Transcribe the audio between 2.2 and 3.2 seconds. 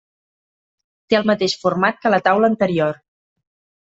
taula anterior.